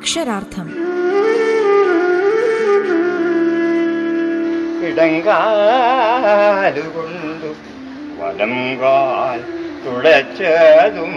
അക്ഷരാർത്ഥം. 0.00 0.68
ഇടങ്കാലുകൊണ്ടു 4.88 7.50
വലം 8.20 8.54
കാൽ 8.80 9.40
തുളച്ചതും 9.84 11.14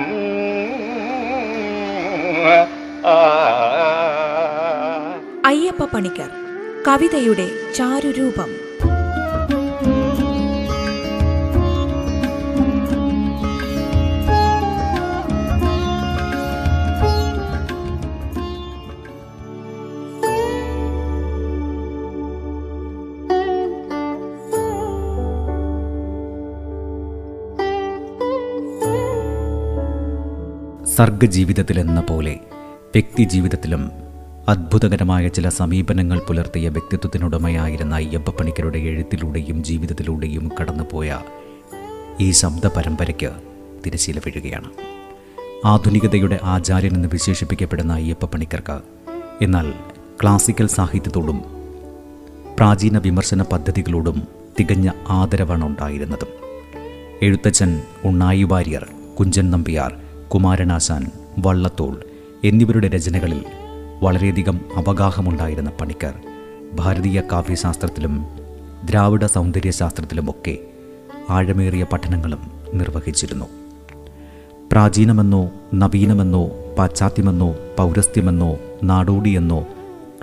അയ്യപ്പ 5.45 5.86
പണിക്കർ 5.86 6.30
കവിതയുടെ 6.88 7.48
ചാരുരൂപം. 7.76 8.62
സർഗജീവിതത്തിലെന്ന 30.96 32.00
പോലെ 32.02 32.34
വ്യക്തി 32.96 33.24
ജീവിതത്തിലും 33.24 33.84
അത്ഭുതകരമായ 34.48 35.28
ചില 35.28 35.50
സമീപനങ്ങൾ 35.50 36.18
പുലർത്തിയ 36.20 36.70
വ്യക്തിത്വത്തിനുടമയായിരുന്ന 36.70 37.94
അയ്യപ്പ 37.96 38.30
പണിക്കരുടെ 38.30 38.80
എഴുത്തിലൂടെയും 38.80 39.64
ജീവിതത്തിലൂടെയും 39.64 40.52
കടന്നുപോയ 40.60 41.10
ഈ 42.20 42.32
ശബ്ദ 42.32 42.68
പരമ്പരയ്ക്ക് 42.68 43.32
തിരശീല 43.86 44.20
വീഴുകയാണ് 44.26 44.70
ആധുനികതയുടെ 45.66 46.40
ആചാര്യൻ 46.46 46.96
എന്ന് 46.96 47.07
വിശേഷിപ്പിക്കപ്പെടുന്ന 47.07 47.94
അയ്യപ്പ 47.94 48.26
പണിക്കർക്ക് 48.26 48.78
എന്നാൽ 49.41 49.68
ക്ലാസിക്കൽ 50.22 50.68
സാഹിത്യത്തോടും 50.68 51.40
പ്രാചീന 52.57 52.98
വിമർശന 52.98 53.41
പദ്ധതികളോടും 53.52 54.18
തികഞ്ഞ 54.60 54.90
ആദരവാണ് 55.10 55.66
ഉണ്ടായിരുന്നതും 55.66 56.32
എഴുത്തച്ഛൻ 57.22 57.72
ഉണ്ണായി 58.04 58.44
വാര്യർ 58.44 58.84
കുഞ്ചൻ 59.20 59.52
നമ്പ്യാർ 59.52 59.91
കുമാരനാശാൻ 60.34 61.12
വള്ളത്തോൾ 61.39 62.03
എന്നിവരുടെ 62.43 62.87
രചനകളിൽ 62.87 63.45
വളരെയധികം 64.03 64.62
അവഗാഹമുണ്ടായിരുന്ന 64.75 65.72
പണിക്കർ 65.81 66.13
ഭാരതീയ 66.73 67.22
കാവ്യശാസ്ത്രത്തിലും 67.31 68.25
ദ്രാവിഡ 68.85 69.25
സൗന്ദര്യശാസ്ത്രത്തിലുമൊക്കെ 69.25 70.57
ആഴമേറിയ 71.29 71.85
പഠനങ്ങളും 71.94 72.51
നിർവഹിച്ചിരുന്നു. 72.73 73.45
പ്രാചീനമെന്നോ 74.72 75.50
നവീനമെന്നോ 75.73 76.50
പാശ്ചാത്യമെന്നോ 76.79 77.56
പൗരസ്ത്യമെന്നോ 77.78 78.57
നാടോടിയെന്നോ 78.84 79.66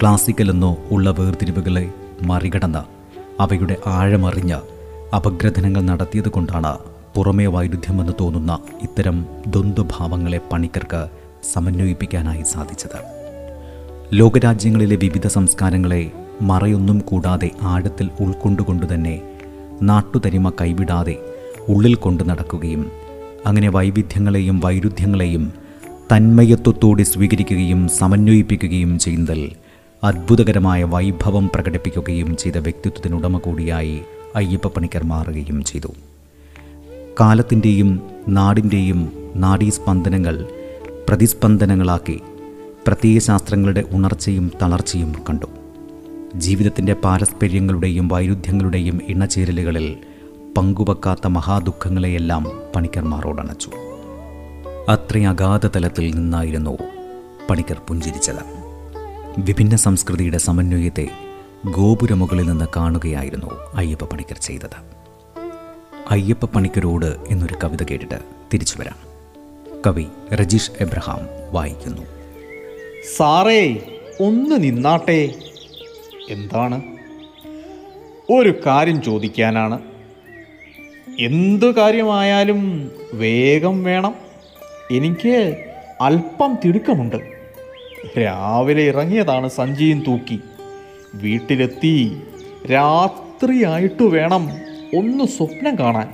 ക്ലാസിക്കലെന്നോ 0.00 0.76
ഉള്ള 0.90 1.10
വേർതിരിവുകളെ 1.10 1.92
മറികടന്ന് 2.22 2.82
അവയുടെ 3.42 3.76
ആഴമറിഞ്ഞ് 3.86 4.58
അപഗ്രഥനങ്ങൾ 5.16 5.80
നടത്തിയതുകൊണ്ടാണ് 5.82 6.99
പുറമേ 7.14 7.46
വൈരുദ്ധ്യമെന്ന് 7.46 8.12
തോന്നുന്ന 8.20 8.58
ഇത്തരം 8.82 9.26
ദ്വന്ദ്ഭാവങ്ങളെ 9.46 10.40
പണിക്കർക്ക് 10.52 11.08
സമന്വയിപ്പിക്കാനായി 11.52 12.42
സാധിച്ചത്. 12.42 13.20
ലോകരാജ്യങ്ങളിലെ 14.12 14.96
വിവിധ 14.96 15.26
സംസ്കാരങ്ങളെ 15.26 16.10
മറയൊന്നും 16.42 16.98
കൂടാതെ 16.98 17.50
ആഴത്തിൽ 17.62 18.10
ഉൾക്കൊണ്ടുകൊണ്ടുതന്നെ 18.20 19.38
നാട്ടുതരിമ 19.82 20.50
കൈവിടാതെ 20.50 21.16
ഉള്ളിൽ 21.68 21.94
കൊണ്ടു 21.94 22.24
നടക്കുകയും 22.24 22.90
അങ്ങനെ 23.46 23.68
വൈവിധ്യങ്ങളെയും 23.68 24.60
വൈരുദ്ധ്യങ്ങളെയും 24.64 25.52
തന്മയത്വത്തോടെ 26.16 27.02
സ്വീകരിക്കുകയും 27.02 27.88
സമന്വയിപ്പിക്കുകയും 27.88 28.98
ചെയ്യുന്നതിൽ 28.98 29.52
അത്ഭുതകരമായ 30.04 30.84
വൈഭവം 30.84 31.50
പ്രകടിപ്പിക്കുകയും 31.54 32.36
ചെയ്ത 32.36 32.58
വ്യക്തിത്വത്തിനുടമ 32.58 33.38
കൂടിയായി 33.38 34.00
അയ്യപ്പ 34.36 34.66
പണിക്കർ 34.66 35.04
മാറുകയും 35.04 35.64
ചെയ്തു. 35.64 35.88
കാലത്തിന്റെയും 37.20 38.02
നാടിന്റെയും 38.28 39.12
നാഡീസ്പന്ദനങ്ങൾ 39.36 40.46
പ്രതിസ്പന്ദനങ്ങളാക്കി 41.08 42.20
പ്രത്യയശാസ്ത്രങ്ങളുടെ 42.86 43.84
ഉണർച്ചയും 43.90 44.52
തളർച്ചയും 44.62 45.14
കണ്ടു. 45.30 45.46
ജീവിതത്തിന്റെ 46.34 46.92
പാരസ്പര്യങ്ങളുടെയും 46.92 48.08
വൈരുദ്ധ്യങ്ങളുടെയും 48.08 49.00
ഇണചേരലുകളിൽ 49.08 49.96
പങ്കുവെക്കാത്ത 50.58 51.26
മഹാദുഃഖങ്ങളെയെല്ലാം 51.26 52.46
പണിക്കർമാരോടണച്ചു. 52.76 53.70
അത്ര 54.88 55.18
അഗാധ 55.18 55.66
തലത്തിൽ 55.66 56.14
നിന്നായിരുന്നു 56.14 56.78
പണിക്കർ 57.50 57.80
പുഞ്ചിരിച്ചത്. 57.88 58.44
വിഭിന്ന 59.38 59.76
സംസ്കൃതിയുടെ 59.76 60.38
സമന്വയത്തെ 60.38 61.08
ഗോപുരമുകളിൽ 61.70 62.50
നിന്ന് 62.50 62.64
കാണുകയായിരുന്നു 62.76 63.46
അയ്യപ്പ 63.74 64.04
പണിക്കർ 64.04 64.38
ചെയ്തത്. 64.38 64.99
അയ്യപ്പ 66.10 66.44
പണിക്കരോട് 66.44 67.16
എന്നൊരു 67.28 67.56
കവിത 67.64 67.82
കേട്ടിട്ട് 67.82 68.14
തിരിച്ചു 68.54 68.78
വരാം. 68.78 68.96
കവി 69.86 70.06
രജീഷ് 70.34 70.70
എബ്രഹാം 70.80 71.20
വായിക്കുന്നു. 71.52 72.02
സാറേ 73.16 73.72
ഒന്ന് 74.20 74.64
നിന്നാട്ടെ. 74.64 75.34
എന്താണ്? 76.30 76.82
ഒരു 78.32 78.54
കാര്യം 78.66 79.02
ചോദിക്കാനാണ്. 79.02 79.78
എന്തു 81.20 81.66
കാര്യമായാലും 81.66 82.90
വേഗം 83.12 83.84
വേണം. 83.84 84.14
എനിക്ക് 84.90 85.64
അല്പം 86.00 86.58
തിടുക്കമുണ്ട്. 86.64 87.16
രാവിലെ 88.20 88.82
ഇറങ്ങിയതാണ് 88.82 89.48
സഞ്ചിയും 89.48 90.04
തൂക്കി. 90.06 90.40
വീട്ടിലെത്തി 91.14 92.22
രാത്രിയായിട്ട് 92.72 94.02
വേണം 94.02 94.69
ഒന്ന് 94.96 95.24
സ്വപ്നം 95.24 95.78
കാണാൻ 95.78 96.08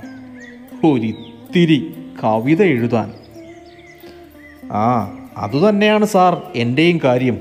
ഒരിത്തിരി 0.87 1.95
കവിത 2.23 2.63
എഴുതാൻ. 2.63 3.13
ആ 4.71 5.17
അതുതന്നെയാണ് 5.37 6.05
സാർ 6.05 6.51
എന്റെയും 6.55 6.99
കാര്യം. 7.03 7.39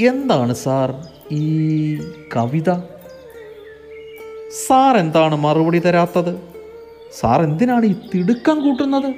എന്താണ് 0.00 0.54
സാർ 0.54 0.94
ഈ 1.32 1.98
കവിത? 2.36 2.80
സാർ 4.66 4.96
എന്താണ് 4.96 5.36
മറുപടി 5.36 5.78
തരാത്തത്? 5.78 6.40
സാർ 7.20 7.42
എന്തിനാണ് 7.42 7.84
ഈ 7.84 7.92
തിടുക്കം 7.92 8.62
കൂട്ടുന്നത്? 8.62 9.14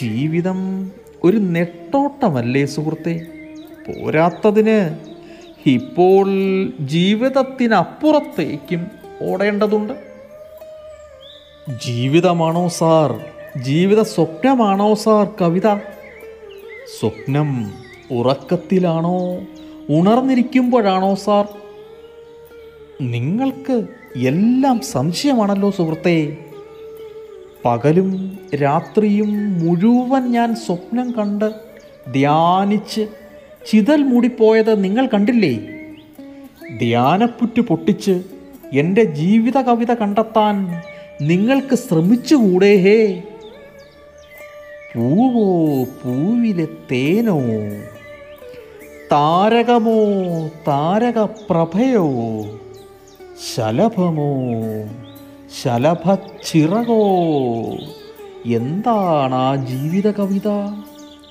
ജീവിതം 0.00 0.90
ഒരു 1.24 1.36
നെട്ടോട്ടമല്ലേ 1.36 2.64
സുഹൃത്തെ? 2.64 3.20
പോരാത്തതിന് 3.88 4.98
ഇപ്പോൾ 5.68 6.28
ജീവിതത്തിനപ്പുറത്തേക്കും 6.80 9.01
ഓടേണ്ടതുണ്ട്. 9.22 9.92
ജീവിതമാണോ 11.84 12.68
സാർ? 12.68 13.20
ജീവിത 13.62 14.02
സ്വപ്നമാണോ 14.02 14.94
സാർ 14.94 15.28
കവിത? 15.40 15.74
സ്വപ്നം 17.00 17.74
ഉറക്കത്തിലാണോ? 18.10 19.18
ഉണർന്നിരിക്കുമ്പോഴാണോ 19.90 21.14
സാർ? 21.14 21.48
നിങ്ങൾക്ക് 23.00 23.86
എല്ലാം 24.16 24.80
സംശയമാണല്ലോ 24.80 25.70
സുഹൃത്തെ. 25.70 26.36
പകലും 27.64 28.38
രാത്രിയും 28.62 29.58
മുഴുവൻ 29.58 30.32
ഞാൻ 30.32 30.54
സ്വപ്നം 30.54 31.10
കണ്ട് 31.10 31.52
ധ്യാനിച്ച് 32.12 33.08
ചിതൽ 33.70 34.02
മൂടിപ്പോയത് 34.02 34.84
നിങ്ങൾ 34.84 35.06
കണ്ടില്ലേ? 35.06 35.58
ധ്യാനപ്പുറ്റ് 36.78 37.60
പൊട്ടിച്ച് 37.60 38.22
എന്റെ 38.72 39.04
ജീവിത 39.04 39.60
കവിത 39.60 39.94
കണ്ടെത്താൻ 39.94 40.82
നിങ്ങൾക്ക് 41.22 41.74
ശ്രമിച്ചുകൂടെ 41.74 42.76
ഹേ 42.76 43.22
പൂവോ 44.94 45.84
പൂവിലെ 45.84 46.64
തേനോ? 46.90 47.40
താരകമോ 49.12 50.04
താരകപ്രഭയോ? 50.68 52.08
ശലഭമോ 53.54 54.34
ശലഭച്ചിറകോ? 55.62 57.02
എന്താണ് 58.54 59.34
ആ 59.34 59.56
ജീവിത 59.56 60.10
കവിത? 60.10 60.48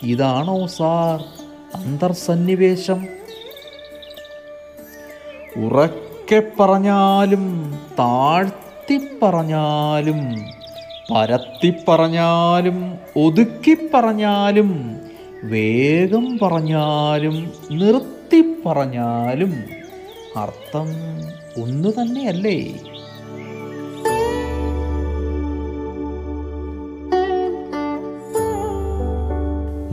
ഇതാണോ 0.04 0.68
സാർ 0.68 1.24
അന്തർസന്നിവേശം? 1.76 3.08
ഉറക്കെ 5.66 6.11
പറഞ്ഞാലും 6.40 7.74
താഴ്ത്തി 8.00 8.98
പറഞ്ഞാലും 9.24 10.36
പരത്തി 11.12 11.74
പറഞ്ഞാലും 11.88 12.78
ഒതുക്കി 13.16 13.78
പറഞ്ഞാലും 13.94 15.02
വേഗം 15.44 16.40
പറഞ്ഞാലും 16.44 17.52
നിർത്തി 17.72 18.42
പറഞ്ഞാലും 18.66 19.64
അർത്ഥം 20.38 20.88
ഒന്നു 21.62 21.90
തന്നെയല്ലേ? 21.90 22.74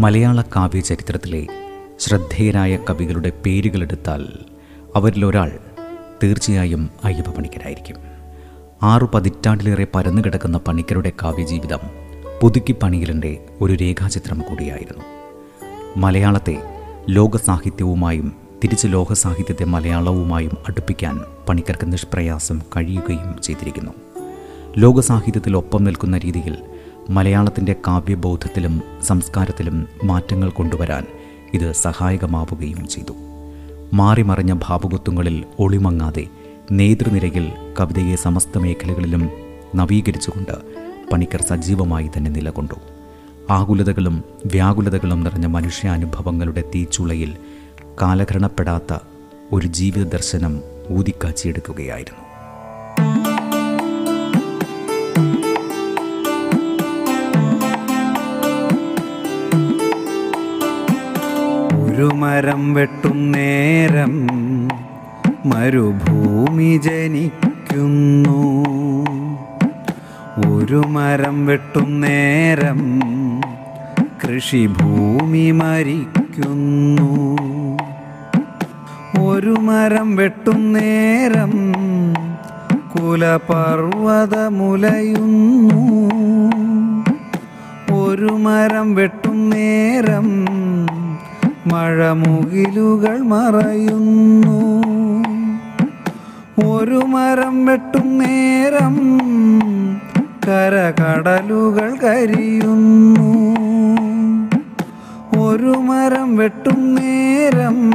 മലയാള 0.01 0.41
കാവ്യ 0.57 0.81
ചരിത്രത്തിലെ 0.81 1.47
ശ്രദ്ധേയരായ 2.01 2.79
കവികളുടെ 2.91 3.33
പേരുകളെടുത്താൽ 3.47 4.23
അവരിലൊരാൾ 4.95 5.51
തീർച്ചയായും 6.23 6.91
അയ്യപ്പ 7.05 7.29
പണിക്കരായിരിക്കും. 7.29 7.97
ആറു 8.83 9.11
പതിറ്റാണ്ടിലേറെ 9.15 9.87
പരന്നു 9.95 10.23
കിടക്കുന്ന 10.23 10.59
പണിക്കരുടെ 10.59 11.13
കാവ്യജീവിതം 11.23 11.79
പുതുക്കി 12.43 12.73
പണിയലിന്റെ 12.73 13.45
ഒരു 13.61 13.73
രേഖാചിത്രം 13.73 14.43
കൂടിയായിരുന്നു. 14.49 15.05
മലയാളത്തെ 15.97 16.63
ലോകസാഹിത്യവുമായും 17.09 18.33
തിരിച്ച് 18.65 18.89
ലോകസാഹിത്യത്തെ 18.91 19.65
മലയാളവുമായും 19.65 20.57
അടുപ്പിക്കാൻ 20.69 21.21
പണിക്കർക്ക് 21.49 21.93
നിഷ്പ്രയാസം 21.93 22.61
കഴിയുകയും 22.77 23.43
ചെയ്തിരിക്കുന്നു. 23.43 23.93
ലോകസാഹിത്യത്തിൽ 24.77 25.57
ഒപ്പം 25.57 25.85
നിൽക്കുന്ന 25.85 26.19
രീതിയിൽ 26.19 26.57
മലയാളത്തിന്റെ 27.11 27.77
കാവ്യബോധത്തിലും 27.87 28.83
സംസ്കാരത്തിലും 29.03 29.87
മാറ്റങ്ങൾ 30.05 30.51
കൊണ്ടുവരാൻ 30.51 31.07
ഇത് 31.55 31.73
സഹായകമാവുകയും 31.73 32.89
ചെയ്തു. 32.89 33.13
മാറിമറിഞ്ഞ 33.95 34.55
ഭാവുകത്വങ്ങളിൽ 34.65 35.45
ഒളിമങ്ങാതെ 35.59 36.27
നേതൃനിരയിൽ 36.73 37.53
കവിതയെ 37.81 38.17
സമസ്ത 38.17 38.59
മേഖലകളിലും 38.59 39.31
നവീകരിച്ചുകൊണ്ട് 39.77 40.53
പണിക്കർ 41.13 41.43
സജീവമായി 41.43 42.11
തന്നെ 42.17 42.31
നിലകൊണ്ടു. 42.31 42.75
ആകുലതകളും 43.51 44.25
വ്യാകുലതകളും 44.47 45.25
നിറഞ്ഞ 45.25 45.47
മനുഷ്യാനുഭവങ്ങളുടെ 45.47 46.63
തീച്ചുളയിൽ 46.75 47.37
കാലഘരണപ്പെടാത്ത 48.03 48.99
ഒരു 49.53 49.67
ജീവിത 49.67 50.05
ദർശനം 50.05 50.61
ഊതിക്കാച്ചിയെടുക്കുകയായിരുന്നു 50.91 52.28
ഒരു 61.99 62.11
മരം 62.15 62.75
വെട്ടും 62.75 63.33
നേരം 63.33 64.29
മരുഭൂമി 65.47 66.81
ജനിക്കുന്നു. 66.85 68.37
ഒരു 70.55 70.83
മരം 70.87 71.47
വെട്ടും 71.47 72.01
നേരം 72.01 73.01
കൃഷിഭൂമി 74.25 75.51
മരിക്കുന്നു. 75.51 77.11
ഒരു 79.29 79.51
മരം 79.51 80.17
വെട്ടും 80.17 80.73
നേരം 80.73 81.53
കുലപർവതമുലയുന്നു. 82.95 84.09
ഒരു 87.95 88.33
മരം 88.47 88.95
വെട്ടും 88.95 89.51
നേരം 89.51 90.58
മഴമുകിലുകൾ 91.73 93.19
മറയുന്നു. 93.19 94.83
ഒരു 96.69 97.03
മരം 97.07 97.67
വെട്ടും 97.67 98.19
നേരം 98.19 98.97
കരകടലുകൾ 100.47 101.99
കരിയുന്നു. 102.05 103.33
ഒരു 105.39 105.79
മരം 105.79 106.37
വെട്ടും 106.37 106.95
നേരം 106.95 107.91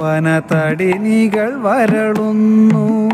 വനതടിനികൾ 0.00 1.52
വരളുന്നു. 1.62 3.10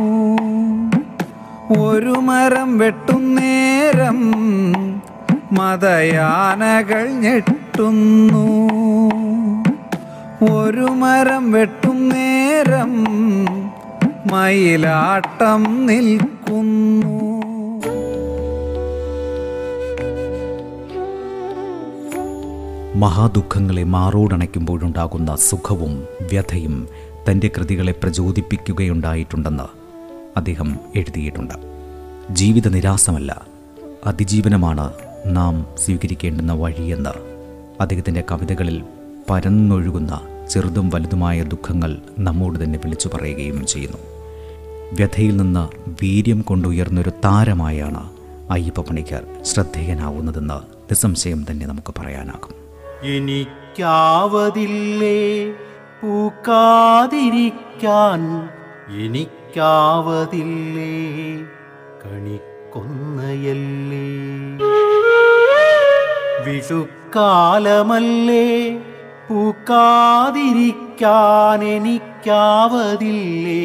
ഒരു 1.79 2.15
മരം 2.21 2.79
വെട്ടും 2.79 3.35
നേരം 3.35 4.33
മതയാനകൾ 5.53 7.09
ഞെട്ടുന്നു. 7.09 8.86
ഒരു 10.43 10.87
മരം 10.93 11.53
വെട്ടും 11.53 12.09
നേരം 12.09 13.05
മയിലാട്ടം 14.33 15.87
നിൽക്കുന്നു. 15.87 17.17
മഹാദുഃഖങ്ങളെ 22.97 23.85
മാറോടണയ്ക്കുമ്പോഴുണ്ടാകുന്ന 23.85 25.37
സുഖവും 25.37 26.05
വ്യഥയും 26.33 26.89
തന്റെ 27.31 27.51
കൃതികളെ 27.57 27.93
പ്രചോദിപ്പിക്കുകയുണ്ടായിട്ടുണ്ടെന്ന് 27.93 29.67
അദ്ദേഹം 30.37 30.77
എഴുതിയിട്ടുണ്ട്. 30.97 31.55
ജീവിത 32.31 32.69
നിരാസമല്ല 32.69 33.43
അതിജീവനമാണ് 34.07 34.93
നാം 35.27 35.67
സ്വീകരിക്കേണ്ടുന്ന 35.85 36.53
വഴിയെന്ന് 36.53 37.11
അദ്ദേഹത്തിന്റെ 37.81 38.25
കവിതകളിൽ 38.33 38.83
പരന്നൊഴുകുന്ന 39.31 40.21
ചെറുതും 40.51 40.91
വലുതുമായ 40.91 41.43
ദുഃഖങ്ങൾ 41.43 41.97
നമ്മോട് 42.19 42.65
തന്നെ 42.65 42.79
വിളിച്ചു 42.79 43.11
പറയുകയും 43.15 43.67
ചെയ്യുന്നു. 43.67 43.99
വ്യഥയിൽ 44.93 45.37
നിന്ന് 45.37 45.69
വീര്യം 46.03 46.41
കൊണ്ടുയർന്നൊരു 46.41 47.11
താരമായാണ് 47.11 48.11
അയ്യപ്പ 48.51 48.81
പണിക്കർ 48.81 49.27
ശ്രദ്ധേയനാവുന്നതെന്ന് 49.43 50.55
നിസ്സംശയം 50.55 51.47
തന്നെ 51.51 51.67
നമുക്ക് 51.67 51.95
പറയാനാകും. 51.99 52.55
എനിക്കാവതില്ലേ? 53.03 55.53
പൂക്കാതിരിക്കാൻ 56.03 58.49
എനിക്കാവതില്ലേ? 59.03 60.95
കണിക്കൊന്നയല്ലേ? 62.05 64.07
വിഷുക്കാലമല്ലേ? 66.45 68.79
പൂക്കാതിരിക്കാൻ 69.29 69.65
എനിക്കാവതില്ലേ 71.65 73.63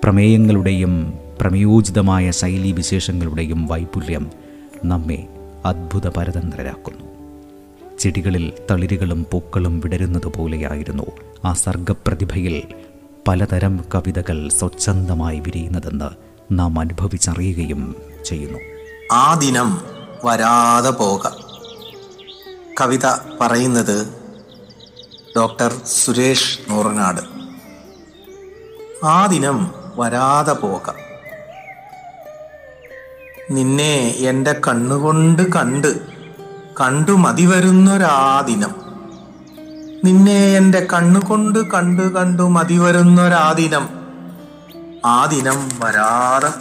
പ്രമേയങ്ങളുടെയും 0.03 1.13
പ്രമേയോചിതമായ 1.41 2.31
ശൈലീ 2.31 2.71
വിശേഷങ്ങളുടെയും 2.71 3.67
വൈപുല്യം 3.67 4.31
നമ്മെ 4.85 5.27
അത്ഭുത 5.65 6.07
പരതന്ത്രരാക്കുന്നു. 6.07 7.05
ചെടികളിൽ 7.99 8.53
തളിരുകളും 8.71 9.25
പൂക്കളും 9.31 9.79
വിടരുന്നത് 9.79 10.27
പോലെയായിരുന്നു 10.27 11.03
ആ 11.45 11.53
സർഗപ്രതിഭയിൽ 11.53 12.63
പലതരം 13.27 13.85
കവിതകൾ 13.95 14.49
സ്വച്ഛന്തമായി 14.49 15.39
വിരിയുന്നതെന്ന് 15.39 16.28
നാം 16.51 16.79
അനുഭവിച്ചറിയുകയും 16.79 17.95
ചെയ്യുന്നു. 18.25 18.59
ആ 19.11 19.33
ദിനം 19.33 19.81
വരാതെ 20.25 20.89
പോക. 20.89 21.27
കവിത 22.81 23.05
പറയുന്നത് 23.41 24.13
ഡോക്ടർ 25.37 25.75
സുരേഷ് 25.85 26.59
നൂറനാട്. 26.69 27.21
ആ 29.05 29.25
ദിനം 29.25 29.71
വരാതെ 29.95 30.53
പോക. 30.53 30.93
നിന്നെ 33.51 34.07
എന്റെ 34.07 34.61
കണ്ണുകൊണ്ട് 34.67 35.51
കണ്ട് 35.51 35.99
കണ്ടു 36.81 37.11
മതി 37.11 37.45
വരുന്നൊരാ 37.45 38.43
ദിനം. 38.47 38.75
നിന്നെ 40.05 40.57
എന്റെ 40.57 40.87
കണ്ണുകൊണ്ട് 40.93 41.71
കണ്ടു 41.71 42.03
കണ്ടു 42.03 42.43
മതി 42.43 42.77
വരുന്നൊരാ 42.77 43.53
ദിനം. 43.57 43.98
ആ 45.05 45.25
ദിനം 45.25 45.69
വരാതെ 45.79 46.51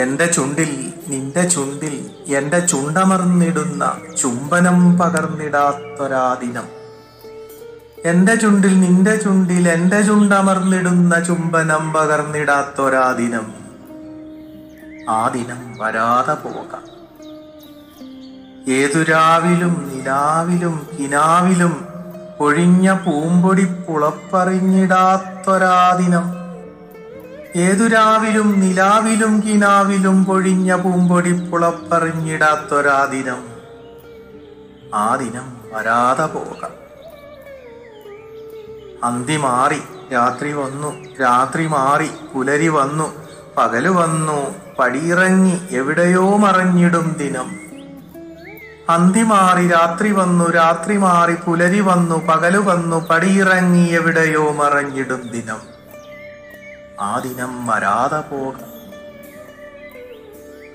എന്റെ 0.00 0.26
ചുണ്ടിൽ 0.26 0.92
നിന്റെ 1.08 1.48
ചുണ്ടിൽ 1.48 2.10
എന്റെ 2.34 2.58
ചുണ്ടമർന്നിടുന്ന 2.58 3.98
ചുംബനം 4.20 4.98
പകർന്നിടാത്തൊരാ 4.98 6.36
ദിനം 6.42 6.68
എന്റെ 8.04 8.34
ചുണ്ടിൽ 8.34 8.80
നിന്റെ 8.80 9.16
ചുണ്ടിൽ 9.16 9.68
എന്റെ 9.68 10.02
ചുണ്ടമർന്നിടുന്ന 10.02 11.24
ചുംബനം 11.24 11.92
പകർന്നിടാത്തൊരാ 11.92 13.12
ദിനം 13.12 13.54
ആ 15.10 15.28
ദിനം 15.28 15.74
വരാതെ 15.78 16.34
പോകാം. 16.34 16.84
ഏതു 18.72 19.02
രാവിലും 19.02 19.90
നിലാവിലും 19.94 20.86
കിനാവിലും 21.00 21.93
ഒഴിഞ്ഞ 22.40 22.92
പൂമ്പൊടി 22.92 23.64
പുളപ്പറിഞ്ഞിടാത്തൊരാദിനം. 23.64 26.44
ഏതുരാവിലും 27.56 27.56
ഏതു 27.56 27.86
രാവിലും 27.86 28.60
നിലാവിലും 28.60 29.42
കിനാവിലും 29.46 30.24
പൊഴിഞ്ഞ 30.24 30.74
പൂമ്പൊടി 30.74 31.32
പുളപ്പറിഞ്ഞിടാത്തൊരാദിനം. 31.32 33.44
ആ 34.94 35.16
ദിനം 35.16 35.56
വരാതെ 35.72 36.26
പോകാം. 36.26 36.70
അന്തി 39.04 39.36
മാറി 39.36 39.82
രാത്രി 40.12 40.52
വന്നു 40.52 41.20
രാത്രി 41.20 41.66
മാറി 41.66 42.10
പുലരി 42.34 42.68
വന്നു 42.68 43.14
പകൽ 43.56 43.88
വന്നു 43.88 44.54
പടിയിറങ്ങി 44.78 45.60
എവിടെയോ 45.70 46.36
മറഞ്ഞിടും 46.36 47.16
ദിനം. 47.18 47.63
അന്തി 48.88 49.22
മാറി 49.22 49.68
രാത്രി 49.68 50.12
വന്നു 50.12 50.50
രാത്രി 50.50 50.96
മാറി 50.96 51.34
പുലരി 51.34 51.80
വന്നു 51.80 52.14
പകലു 52.28 52.58
വന്നു 52.58 53.06
പടിയിറങ്ങിയവിടെയോ 53.10 54.52
മറഞ്ഞിടും 54.52 55.30
ദിനം. 55.30 55.60
ആ 57.00 57.18
ദിനം 57.18 57.66
വരാതെ 57.66 58.20
പോക. 58.20 58.54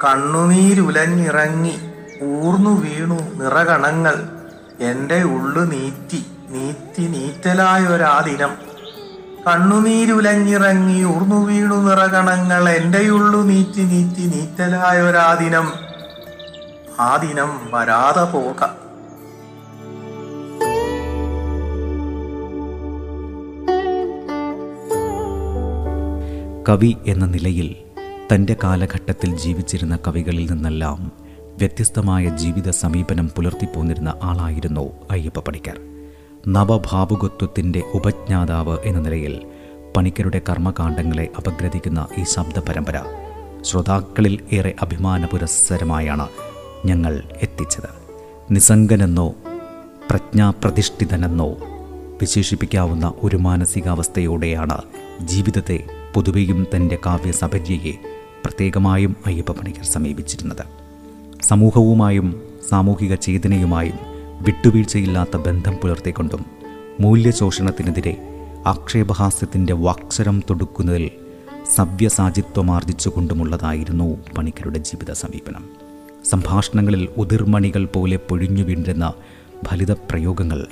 കണ്ണുനീരുലഞ്ഞിറങ്ങി 0.04 1.80
ഊർന്നു 2.24 2.82
വീണു 2.82 3.20
നിറകണങ്ങൾ 3.36 4.30
എന്റെ 4.80 5.24
ഉള്ളു 5.24 5.62
നീറ്റി 5.62 6.25
നീറ്റി 6.50 7.01
നീറ്റലായ 7.01 7.82
നീറ്റലായൊരാ 7.82 8.22
ദിനം. 8.25 8.50
കണ്ണുനീരുലഞ്ഞിറങ്ങി 9.48 11.04
ഊർന്നു 11.04 11.46
വീണു 11.46 11.75
നിറകണങ്ങൾ 11.75 12.70
എന്റെ 12.70 12.98
ഉള്ളു 12.98 13.38
നീറ്റി 13.38 13.82
നീറ്റി 13.82 14.22
നീറ്റലായ 14.22 14.98
നീറ്റലായൊരാ 14.98 15.34
ദിനം. 15.34 15.88
ആ 17.00 17.18
ദിനം 17.18 17.72
വരാതെ 17.74 18.24
പോക 18.32 18.62
കവി 26.63 26.98
എന്ന 27.08 27.25
നിലയിൽ 27.25 27.75
തന്റെ 28.34 28.58
കാലഘട്ടത്തിൽ 28.63 29.38
ജീവിച്ചിരുന്ന 29.38 30.00
കവികളിൽ 30.08 30.51
നിന്നെല്ലാം 30.51 31.00
വ്യത്യസ്തമായ 31.58 32.29
ജീവിത 32.36 32.70
സമീപനം 32.70 33.29
പുലർത്തിപ്പോന്നിരുന്ന 33.29 34.15
ആളായിരുന്നു 34.24 34.91
അയ്യപ്പ 35.12 35.39
പണിക്കർ. 35.39 35.77
നവഭാവുകത്വത്തിന്റെ 36.48 37.84
ഉപജ്ഞാതാവ് 37.94 38.77
എന്ന 38.86 39.00
നിലയിൽ 39.00 39.34
പണിക്കരുടെ 39.98 40.41
കർമ്മകാണ്ഡങ്ങളെ 40.50 41.29
അപഗ്രഥിക്കുന്ന 41.38 42.08
ഈ 42.18 42.24
ശബ്ദ 42.24 42.60
പരമ്പര 42.60 42.98
ശ്രോതാക്കളിൽ 43.62 44.44
ഏറെ 44.53 44.75
അഭിമാന 44.82 45.25
പുരസ്സരമായാണ് 45.25 46.27
ഞങ്ങൾ 46.86 47.24
എത്തിച്ചത്. 47.42 47.90
നിസ്സംഗനെന്നോ 48.52 49.36
പ്രജ്ഞാപ്രതിഷ്ഠിതനെന്നോ 50.10 51.58
വിശേഷിപ്പിക്കാവുന്ന 52.22 53.14
ഒരു 53.24 53.36
മാനസികാവസ്ഥയോടെയാണ് 53.36 54.82
ജീവിതത്തെ 55.22 55.84
പൊതുവെയും 56.14 56.68
തന്റെ 56.76 56.98
കാവ്യസഭര്യയെ 57.06 57.94
പ്രത്യേകമായും 58.46 59.16
അയ്യപ്പ 59.26 59.52
പണിക്കർ 59.52 59.84
സമീപിച്ചിരുന്നത്. 59.84 60.66
സമൂഹവുമായും 61.44 62.42
സാമൂഹിക 62.70 63.16
ചേതനയുമായും 63.16 64.00
വിട്ടുവീഴ്ചയില്ലാത്ത 64.42 65.38
ബന്ധം 65.38 65.76
പുലർത്തിക്കൊണ്ടും 65.76 66.46
മൂല്യശോഷണത്തിനെതിരെ 67.00 68.18
ആക്ഷേപഹാസ്യത്തിന്റെ 68.66 69.74
വാക്ഷരം 69.74 70.44
തൊടുക്കുന്നതിൽ 70.50 71.12
സവ്യസാചിത്വമാർജിച്ചുകൊണ്ടുമുള്ളതായിരുന്നു 71.76 74.18
പണിക്കരുടെ 74.38 74.80
ജീവിത 74.80 75.12
സമീപനം. 75.12 75.88
സംഭാഷണങ്ങളിൽ 76.26 77.08
ഉതിർമണികൾ 77.18 77.86
പോലെ 77.86 78.16
പൊഴിഞ്ഞു 78.16 78.64
വീണ്ടിരുന്ന 78.64 79.14
ഫലിത 79.68 79.92
പ്രയോഗങ്ങൾ 79.92 80.68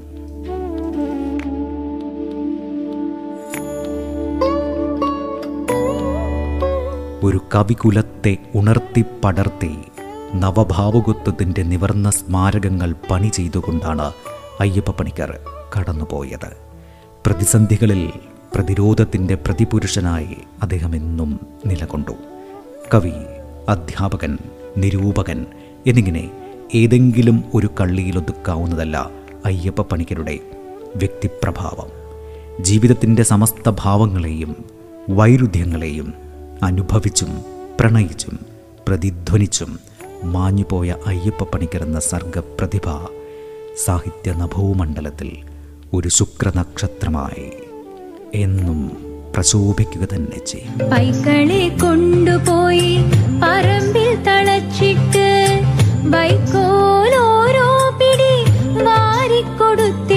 ഒരു 7.26 7.40
കവികുലത്തെ 7.54 8.36
ഉണർത്തി 8.54 9.04
പടർത്തി 9.24 9.76
നവഭാവുകത്വത്തിന്റെ 10.34 11.62
നിവർന്ന 11.62 12.10
സ്മാരകങ്ങൾ 12.10 12.94
പണി 13.10 13.28
ചെയ്തുകൊണ്ടാണ് 13.28 14.12
അയ്യപ്പ 14.60 14.90
പണിക്കർ 14.90 15.38
കടന്നുപോയത്. 15.78 16.56
പ്രതിസന്ധികളിൽ 17.26 18.12
പ്രതിരോധത്തിന്റെ 18.54 19.34
പ്രതിപുരുഷനായി 19.34 20.36
അദ്ദേഹം 20.62 20.96
എന്നും 20.96 21.40
നിലകൊണ്ടു. 21.66 22.12
കവി 22.94 23.12
അധ്യാപകൻ 23.68 24.38
നിരൂപകൻ 24.76 25.46
എന്നിങ്ങനെ 25.86 26.30
ഏതെങ്കിലും 26.74 27.44
ഒരു 27.54 27.70
കള്ളിയിലൊതുക്കാവുന്നതല്ല 27.80 29.10
അയ്യപ്പ 29.46 29.82
പണിക്കരുടെ 29.82 30.38
വ്യക്തിപ്രഭാവം. 30.96 31.88
ജീവിതത്തിന്റെ 32.64 33.22
സമസ്ത 33.22 33.70
ഭാവങ്ങളെയും 33.70 34.64
വൈരുദ്ധ്യങ്ങളെയും 35.10 36.14
അനുഭവിച്ചും 36.62 37.42
പ്രണയിച്ചും 37.80 38.38
പ്രതിധ്വനിച്ചും 38.88 39.78
മാഞ്ഞുപോയ 40.24 40.94
അയ്യപ്പ 41.06 41.42
പണിക്കർ 41.42 41.82
എന്ന 41.82 42.00
സർഗപ്രതിഭ 42.00 43.06
സാഹിത്യ 43.84 44.32
നഭോമണ്ഡലത്തിൽ 44.32 45.36
ഒരു 45.94 46.08
ശുക്രനക്ഷത്രമായി 46.08 47.52
എന്നും 48.34 49.08
പ്രശോഭിക്കുക 49.34 50.08
തന്നെ 50.14 50.44
ചെയ്യും. 50.46 51.78
കൊണ്ടുപോയി 51.78 52.98
പറമ്പിൽ 53.42 54.22
തളച്ചിട്ട് 54.22 55.57
വൈക്കോലോരോ 56.12 57.68
പിടി 58.00 58.34
വാരിക്കൊടുത്തിട്ട് 58.86 60.07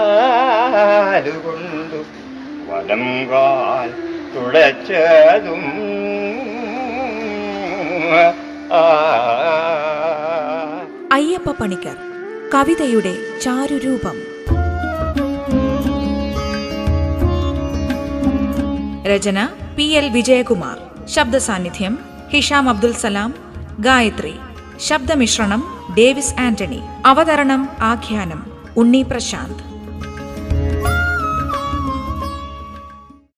ഇടങ്കാലുകൊണ്ടു 0.00 2.04
വലം 2.70 3.30
കാൽ 3.30 3.90
തുളച്ചതും 4.34 5.64
അയ്യപ്പ 11.12 11.50
പണിക്കർ 11.50 11.96
കവിതയുടെ 12.54 13.16
ചാരുരൂപം. 13.42 14.16
രചന 19.06 19.48
പി 19.76 19.82
എൽ 19.82 20.08
വിജയകുമാർ. 20.08 21.08
ശബ്ദ 21.08 21.36
സാന്നിധ്യം 21.36 21.98
ഹിഷാം 22.30 22.68
അബ്ദുൽ 22.68 22.92
സലാം. 22.92 23.34
ഗായത്രി 23.80 24.34
ശബ്ദമിശ്രണം 24.80 25.94
ഡേവിസ് 25.98 26.40
ആന്റണി. 26.40 26.80
അവതരണം 27.06 27.68
ആഖ്യാനം 27.80 28.52
ഉണ്ണി 28.76 29.02
പ്രശാന്ത്. 29.02 29.69